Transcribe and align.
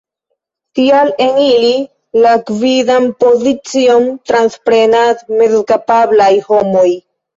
Tial 0.77 1.11
en 1.25 1.35
ili 1.41 1.73
la 2.23 2.31
gvidan 2.47 3.05
pozicion 3.25 4.09
transprenas 4.33 5.23
mezkapablaj 5.43 6.33
homoj. 6.49 6.89